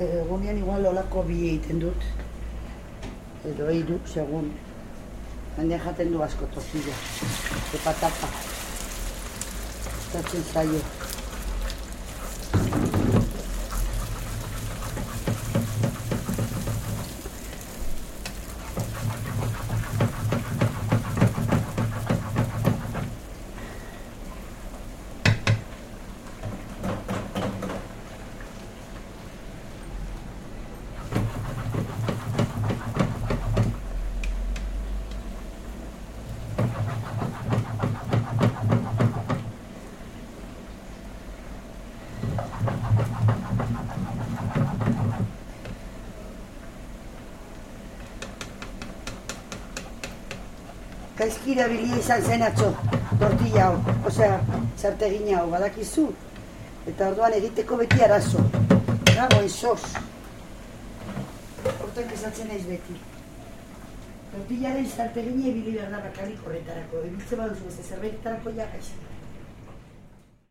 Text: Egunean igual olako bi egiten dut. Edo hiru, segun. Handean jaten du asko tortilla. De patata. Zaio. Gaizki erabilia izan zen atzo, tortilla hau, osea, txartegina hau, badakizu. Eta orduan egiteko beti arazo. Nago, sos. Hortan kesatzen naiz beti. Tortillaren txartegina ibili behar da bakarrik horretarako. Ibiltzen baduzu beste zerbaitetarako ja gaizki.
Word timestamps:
Egunean 0.00 0.58
igual 0.58 0.86
olako 0.90 1.22
bi 1.22 1.36
egiten 1.48 1.78
dut. 1.84 2.06
Edo 3.46 3.68
hiru, 3.70 4.00
segun. 4.10 4.50
Handean 5.56 5.84
jaten 5.84 6.10
du 6.10 6.22
asko 6.22 6.48
tortilla. 6.54 6.96
De 7.70 7.78
patata. 7.84 8.28
Zaio. 10.52 11.03
Gaizki 51.14 51.52
erabilia 51.54 51.96
izan 52.00 52.22
zen 52.26 52.42
atzo, 52.42 52.72
tortilla 53.20 53.68
hau, 53.68 53.76
osea, 54.10 54.38
txartegina 54.80 55.38
hau, 55.40 55.46
badakizu. 55.52 56.08
Eta 56.90 57.06
orduan 57.12 57.36
egiteko 57.38 57.78
beti 57.80 58.02
arazo. 58.04 58.42
Nago, 59.14 59.38
sos. 59.48 59.84
Hortan 61.70 62.08
kesatzen 62.10 62.50
naiz 62.50 62.64
beti. 62.66 62.98
Tortillaren 64.34 64.90
txartegina 64.90 65.46
ibili 65.52 65.76
behar 65.78 65.94
da 65.94 66.02
bakarrik 66.08 66.42
horretarako. 66.44 67.04
Ibiltzen 67.08 67.44
baduzu 67.44 67.68
beste 67.70 67.86
zerbaitetarako 67.88 68.56
ja 68.58 68.66
gaizki. 68.74 69.12